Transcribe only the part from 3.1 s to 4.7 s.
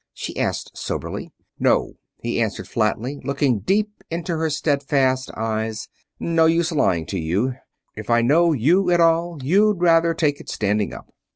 looking deep into her